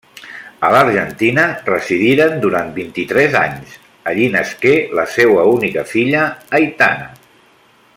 [0.67, 3.77] A l'Argentina residiren durant vint-i-tres anys,
[4.13, 6.27] allí nasqué la seua única filla,
[6.61, 7.11] Aitana.